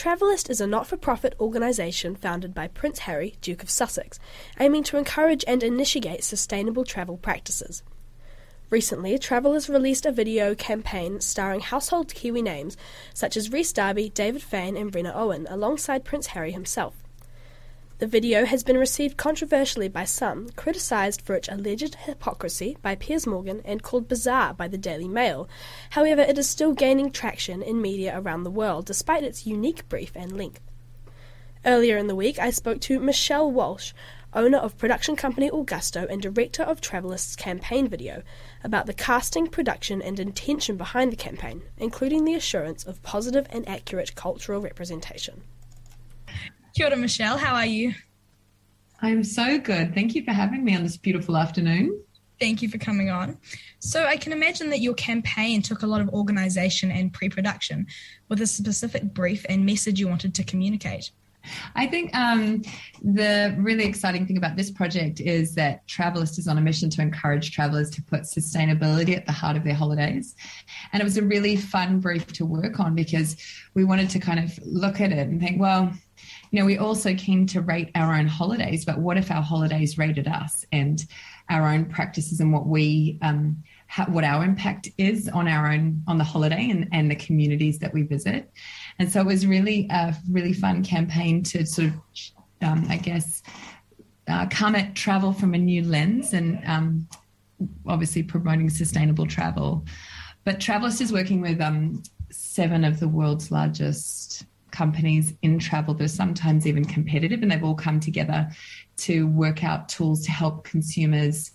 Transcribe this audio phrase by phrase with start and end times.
[0.00, 4.18] Travalyst is a not for profit organisation founded by Prince Harry, Duke of Sussex,
[4.58, 7.82] aiming to encourage and initiate sustainable travel practices.
[8.70, 12.78] Recently, Travalyst released a video campaign starring household Kiwi names
[13.12, 16.94] such as Rhys Darby, David Fane, and Rena Owen, alongside Prince Harry himself.
[18.00, 23.26] The video has been received controversially by some, criticised for its alleged hypocrisy by Piers
[23.26, 25.50] Morgan, and called bizarre by the Daily Mail.
[25.90, 30.12] However, it is still gaining traction in media around the world despite its unique brief
[30.14, 30.62] and length.
[31.66, 33.92] Earlier in the week, I spoke to Michelle Walshe,
[34.32, 38.22] owner of production company Augusto and director of Travalyst's campaign video,
[38.64, 43.68] about the casting, production, and intention behind the campaign, including the assurance of positive and
[43.68, 45.42] accurate cultural representation.
[46.74, 47.36] Kia ora, Michelle.
[47.36, 47.94] How are you?
[49.02, 49.94] I'm so good.
[49.94, 52.00] Thank you for having me on this beautiful afternoon.
[52.38, 53.38] Thank you for coming on.
[53.80, 57.86] So, I can imagine that your campaign took a lot of organization and pre production
[58.28, 61.10] with a specific brief and message you wanted to communicate.
[61.74, 62.62] I think um,
[63.02, 67.02] the really exciting thing about this project is that Travalyst is on a mission to
[67.02, 70.36] encourage travelers to put sustainability at the heart of their holidays.
[70.92, 73.36] And it was a really fun brief to work on because
[73.74, 75.92] we wanted to kind of look at it and think, well,
[76.50, 79.98] you know, we're also keen to rate our own holidays, but what if our holidays
[79.98, 81.06] rated us and
[81.48, 83.62] our own practices and what we, um,
[84.08, 87.92] what our impact is on our own, on the holiday and, and the communities that
[87.92, 88.50] we visit.
[88.98, 91.94] And so it was really a really fun campaign to sort of,
[92.62, 93.42] um, I guess,
[94.28, 97.08] uh, come at travel from a new lens and um,
[97.86, 99.84] obviously promoting sustainable travel.
[100.44, 104.44] But Travalyst is working with um, seven of the world's largest
[104.80, 108.48] companies in travel that are sometimes even competitive, and they've all come together
[108.96, 111.50] to work out tools to help consumers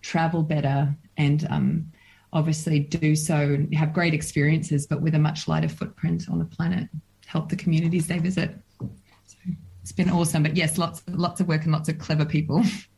[0.00, 1.92] travel better and um,
[2.32, 6.44] obviously do so and have great experiences, but with a much lighter footprint on the
[6.46, 6.88] planet,
[7.26, 8.50] help the communities they visit.
[9.26, 9.36] So
[9.82, 10.42] it's been awesome.
[10.42, 12.64] But yes, lots lots of work and lots of clever people.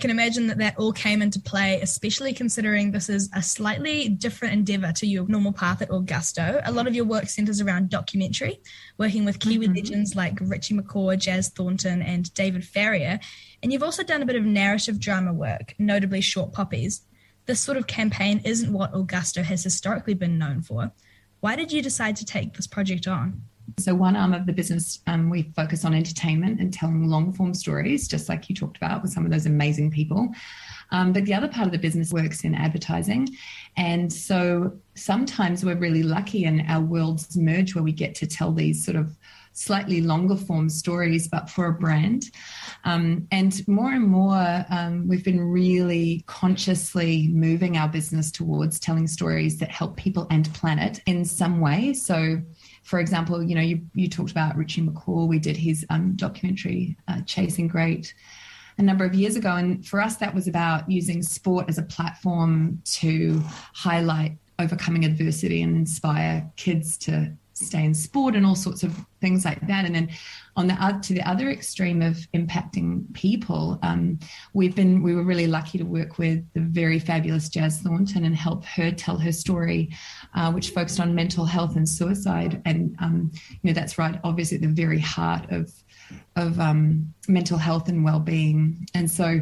[0.00, 4.08] I can imagine that that all came into play, especially considering this is a slightly
[4.08, 6.62] different endeavor to your normal path at Augusto.
[6.64, 8.62] A lot of your work centers around documentary,
[8.96, 9.74] working with Kiwi mm-hmm.
[9.74, 13.20] legends like Richie McCaw, Jazz Thornton, and David Farrier.
[13.62, 17.02] And you've also done a bit of narrative drama work, notably Short Poppies.
[17.44, 20.90] This sort of campaign isn't what Augusto has historically been known for.
[21.40, 23.42] Why did you decide to take this project on?
[23.78, 27.54] So, one arm of the business, um, we focus on entertainment and telling long form
[27.54, 30.28] stories, just like you talked about with some of those amazing people.
[30.92, 33.28] Um, but the other part of the business works in advertising.
[33.76, 38.52] And so sometimes we're really lucky and our worlds merge where we get to tell
[38.52, 39.16] these sort of
[39.60, 42.30] slightly longer form stories, but for a brand.
[42.84, 49.06] Um, and more and more, um, we've been really consciously moving our business towards telling
[49.06, 51.92] stories that help people and planet in some way.
[51.92, 52.40] So,
[52.84, 55.28] for example, you know, you, you talked about Richie McCaw.
[55.28, 58.14] We did his um, documentary, uh, Chasing Great,
[58.78, 59.56] a number of years ago.
[59.56, 63.42] And for us, that was about using sport as a platform to
[63.74, 67.30] highlight overcoming adversity and inspire kids to
[67.64, 69.84] stay in sport and all sorts of things like that.
[69.84, 70.10] And then
[70.56, 74.18] on the other, to the other extreme of impacting people, um,
[74.54, 78.34] we've been we were really lucky to work with the very fabulous Jazz Thornton and
[78.34, 79.90] help her tell her story,
[80.34, 82.60] uh, which focused on mental health and suicide.
[82.64, 85.70] And um, you know that's right, obviously at the very heart of
[86.36, 88.86] of um, mental health and well-being.
[88.94, 89.40] And so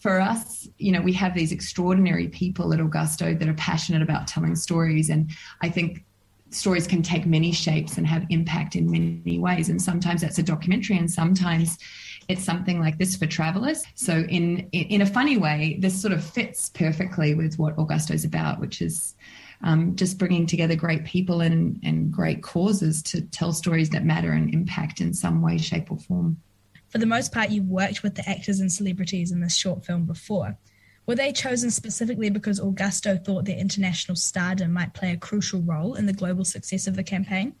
[0.00, 4.26] for us, you know, we have these extraordinary people at Augusto that are passionate about
[4.26, 5.08] telling stories.
[5.08, 5.30] And
[5.62, 6.04] I think
[6.54, 9.68] stories can take many shapes and have impact in many ways.
[9.68, 11.78] And sometimes that's a documentary, and sometimes
[12.28, 13.84] it's something like this for travelers.
[13.94, 18.24] So, in in a funny way, this sort of fits perfectly with what Augusto is
[18.24, 19.14] about, which is
[19.62, 24.32] um, just bringing together great people and and great causes to tell stories that matter
[24.32, 26.38] and impact in some way, shape, or form.
[26.88, 30.04] For the most part, you've worked with the actors and celebrities in this short film
[30.04, 30.56] before.
[31.06, 35.94] Were they chosen specifically because Augusto thought their international stardom might play a crucial role
[35.94, 37.54] in the global success of the campaign?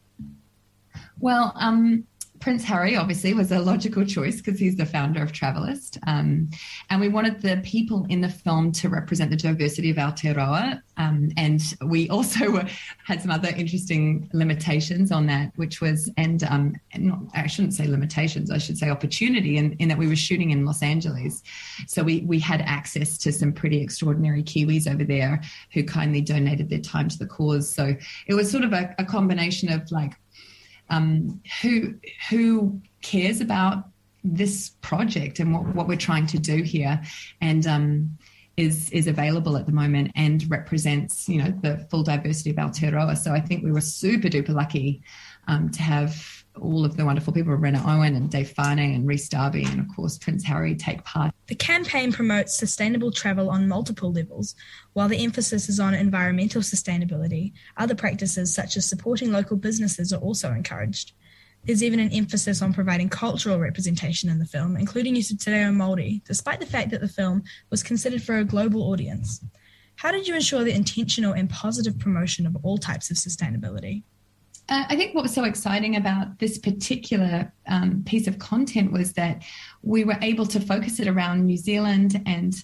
[1.18, 2.06] Well, um,
[2.40, 5.98] Prince Harry obviously was a logical choice because he's the founder of Travalyst.
[6.06, 6.50] Um,
[6.90, 10.82] and we wanted the people in the film to represent the diversity of Aotearoa.
[10.96, 12.68] Um, and we also were,
[13.04, 17.86] had some other interesting limitations on that, which was, and, um, not, I shouldn't say
[17.86, 21.42] limitations, I should say opportunity, in, in that we were shooting in Los Angeles.
[21.86, 25.40] So we, we had access to some pretty extraordinary Kiwis over there
[25.72, 27.68] who kindly donated their time to the cause.
[27.68, 27.94] So
[28.26, 30.14] it was sort of a, a combination of like
[30.90, 31.94] um, who
[32.30, 33.84] who cares about
[34.22, 37.00] this project and what, what we're trying to do here
[37.40, 38.16] and um,
[38.56, 43.16] is is available at the moment and represents you know the full diversity of Aotearoa.
[43.16, 45.02] So I think we were super duper lucky
[45.48, 49.28] um, to have all of the wonderful people, Rena Owen and Dave Fane and Rhys
[49.28, 51.33] Darby, and of course Prince Harry take part.
[51.46, 54.54] The campaign promotes sustainable travel on multiple levels.
[54.94, 60.20] While the emphasis is on environmental sustainability, other practices such as supporting local businesses are
[60.20, 61.12] also encouraged.
[61.64, 65.50] There's even an emphasis on providing cultural representation in the film, including use of Te
[65.50, 69.42] Reo Māori, despite the fact that the film was considered for a global audience.
[69.96, 74.02] How did you ensure the intentional and positive promotion of all types of sustainability?
[74.68, 79.12] Uh, I think what was so exciting about this particular um, piece of content was
[79.12, 79.42] that
[79.82, 82.54] we were able to focus it around New Zealand and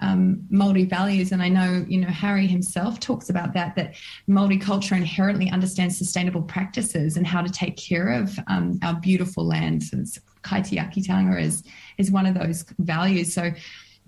[0.00, 3.74] um, Maori values, and I know you know Harry himself talks about that.
[3.74, 3.96] That
[4.28, 9.44] Maori culture inherently understands sustainable practices and how to take care of um, our beautiful
[9.44, 9.82] land.
[9.82, 9.96] So
[10.42, 11.64] kaitiakitanga is
[11.96, 13.32] is one of those values.
[13.32, 13.50] So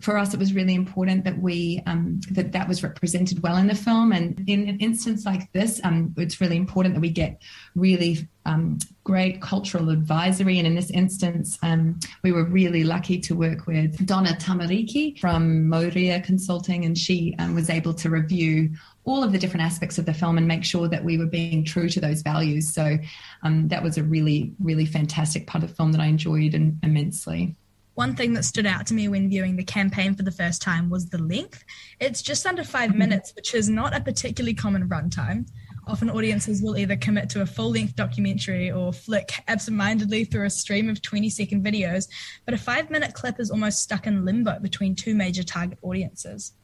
[0.01, 3.67] for us, it was really important that we um, that that was represented well in
[3.67, 4.13] the film.
[4.13, 7.43] And in an instance like this, um, it's really important that we get
[7.75, 10.59] really um, great cultural advisory.
[10.59, 15.69] And in this instance, um, we were really lucky to work with Donna Tamariki from
[15.69, 18.71] Moria Consulting, and she um, was able to review
[19.05, 21.65] all of the different aspects of the film and make sure that we were being
[21.65, 22.73] true to those values.
[22.73, 22.99] So
[23.43, 27.57] um, that was a really, really fantastic part of the film that I enjoyed immensely.
[28.01, 30.89] One thing that stood out to me when viewing the campaign for the first time
[30.89, 31.63] was the length.
[32.01, 32.99] It's just under five mm-hmm.
[32.99, 35.47] minutes, which is not a particularly common runtime.
[35.87, 40.51] Often audiences will either commit to a full length documentary or flick absentmindedly through a
[40.51, 42.09] stream of 20 second videos,
[42.47, 46.55] but a five minute clip is almost stuck in limbo between two major target audiences.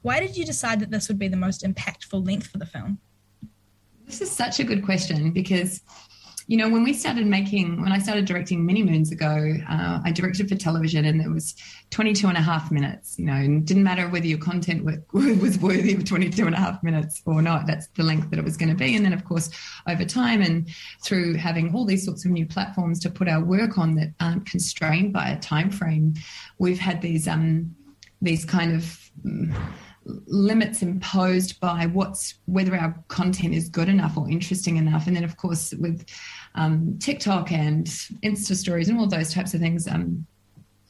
[0.00, 2.98] Why did you decide that this would be the most impactful length for the film?
[4.06, 5.82] This is such a good question because
[6.48, 10.10] you know, when we started making, when I started directing many moons ago, uh, I
[10.12, 11.54] directed for television and it was
[11.90, 15.94] 22 and a half minutes, you know, and didn't matter whether your content was worthy
[15.94, 17.66] of 22 and a half minutes or not.
[17.66, 18.96] That's the length that it was going to be.
[18.96, 19.50] And then, of course,
[19.86, 20.66] over time and
[21.02, 24.46] through having all these sorts of new platforms to put our work on that aren't
[24.46, 26.14] constrained by a time frame,
[26.58, 27.76] we've had these, um,
[28.22, 29.54] these kind of, um,
[30.26, 35.06] limits imposed by what's whether our content is good enough or interesting enough.
[35.06, 36.06] And then of course with
[36.54, 40.26] um, tiktok and insta stories and all those types of things um,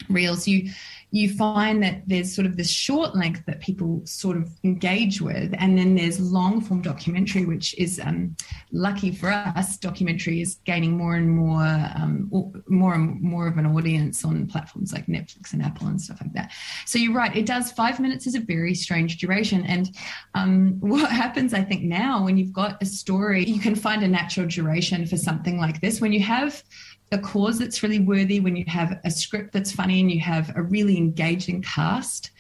[0.09, 0.71] reels you
[1.11, 5.55] you find that there's sort of this short length that people sort of engage with,
[5.59, 8.37] and then there's long form documentary, which is um,
[8.73, 9.79] lucky for us.
[9.79, 11.65] Documentary is gaining more and more,
[11.97, 12.31] um,
[12.69, 16.33] more and more of an audience on platforms like Netflix and Apple and stuff like
[16.35, 16.53] that.
[16.85, 17.73] So you're right; it does.
[17.73, 19.97] Five minutes is a very strange duration, and
[20.35, 24.09] um, what happens, I think, now when you've got a story, you can find a
[24.09, 26.03] natural duration for something like this.
[26.03, 26.63] When you have
[27.11, 30.55] a cause that's really worthy, when you have a script that's funny and you have
[30.57, 32.31] a really engaging cast,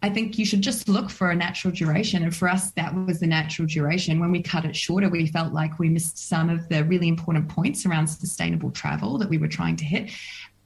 [0.00, 2.22] I think you should just look for a natural duration.
[2.22, 4.20] And for us, that was the natural duration.
[4.20, 7.48] When we cut it shorter, we felt like we missed some of the really important
[7.48, 10.12] points around sustainable travel that we were trying to hit.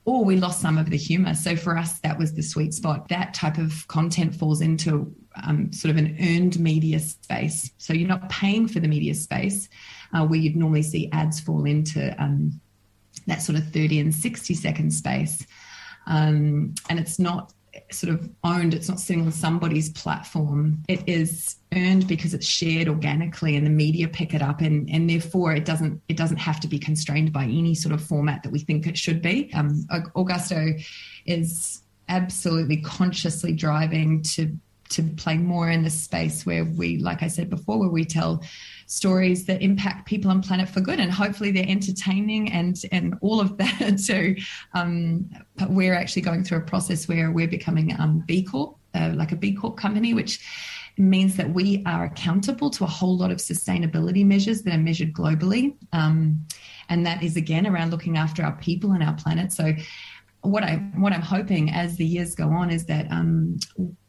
[0.05, 1.33] Or we lost some of the humor.
[1.33, 3.09] So for us, that was the sweet spot.
[3.09, 7.71] That type of content falls into um, sort of an earned media space.
[7.79, 9.69] So you're not paying for the media space,
[10.13, 12.61] uh, where you'd normally see ads fall into um,
[13.27, 15.47] that sort of 30 and 60 second space.
[16.07, 17.53] Um, and it's not
[17.91, 20.83] sort of owned, it's not sitting on somebody's platform.
[20.89, 25.09] It is earned because it's shared organically and the media pick it up and, and
[25.09, 28.53] therefore it doesn't it doesn't have to be constrained by any sort of format that
[28.53, 29.51] we think it should be.
[29.55, 30.85] Um, Augusto
[31.25, 34.55] is absolutely consciously driving to
[34.93, 38.43] to play more in the space where we, like I said before, where we tell
[38.87, 43.41] stories that impact people on planet for good, and hopefully they're entertaining and and all
[43.41, 44.01] of that.
[44.01, 44.35] so
[44.75, 45.29] um,
[45.69, 49.37] we're actually going through a process where we're becoming um, B Corp, uh, like a
[49.37, 50.41] B Corp company, which
[50.99, 55.13] means that we are accountable to a whole lot of sustainability measures that are measured
[55.15, 56.45] globally, um,
[56.89, 59.53] and that is again around looking after our people and our planet.
[59.53, 59.73] So
[60.43, 63.59] what I what I'm hoping as the years go on is that um,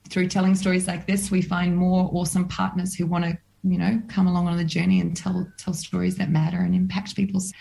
[0.09, 4.01] through telling stories like this, we find more awesome partners who want to, you know,
[4.07, 7.53] come along on the journey and tell tell stories that matter and impact people's.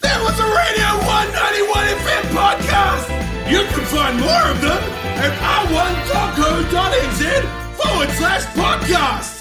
[0.00, 3.08] That was a Radio One 91 FM podcast.
[3.50, 4.82] You can find more of them
[5.18, 5.32] at
[5.68, 7.22] r1.co.nz
[7.76, 9.31] forward slash podcast.